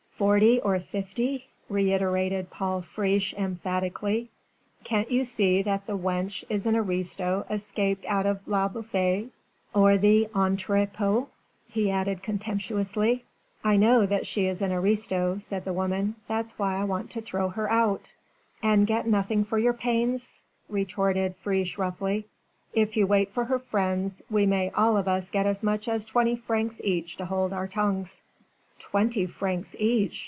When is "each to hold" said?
26.83-27.51